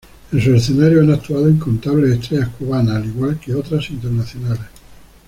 En 0.33 0.41
sus 0.41 0.55
escenarios 0.63 1.03
han 1.07 1.13
actuado 1.13 1.47
incontables 1.47 2.11
estrellas 2.17 2.49
cubanas 2.57 2.95
al 2.95 3.05
igual 3.05 3.39
que 3.39 3.53
otras 3.53 3.87
internacionales. 3.91 4.65